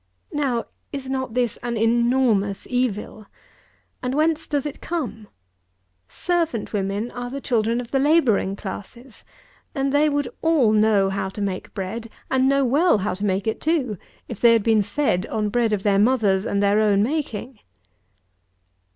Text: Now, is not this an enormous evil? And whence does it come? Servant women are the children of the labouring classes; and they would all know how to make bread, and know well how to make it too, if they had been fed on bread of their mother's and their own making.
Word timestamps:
Now, 0.33 0.65
is 0.91 1.11
not 1.11 1.35
this 1.35 1.57
an 1.61 1.77
enormous 1.77 2.65
evil? 2.67 3.27
And 4.01 4.15
whence 4.15 4.47
does 4.47 4.65
it 4.65 4.81
come? 4.81 5.27
Servant 6.07 6.73
women 6.73 7.11
are 7.11 7.29
the 7.29 7.39
children 7.39 7.79
of 7.79 7.91
the 7.91 7.99
labouring 7.99 8.55
classes; 8.55 9.23
and 9.75 9.93
they 9.93 10.09
would 10.09 10.27
all 10.41 10.71
know 10.71 11.11
how 11.11 11.29
to 11.29 11.39
make 11.43 11.75
bread, 11.75 12.09
and 12.31 12.49
know 12.49 12.65
well 12.65 12.97
how 13.05 13.13
to 13.13 13.23
make 13.23 13.45
it 13.45 13.61
too, 13.61 13.99
if 14.27 14.41
they 14.41 14.53
had 14.53 14.63
been 14.63 14.81
fed 14.81 15.27
on 15.27 15.49
bread 15.49 15.71
of 15.71 15.83
their 15.83 15.99
mother's 15.99 16.47
and 16.47 16.63
their 16.63 16.79
own 16.79 17.03
making. 17.03 17.59